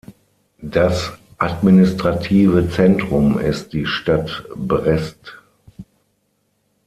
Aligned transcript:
Das 0.63 1.11
administrative 1.37 2.67
Zentrum 2.71 3.37
ist 3.37 3.71
die 3.71 3.85
Stadt 3.85 4.43
Brest. 4.55 5.37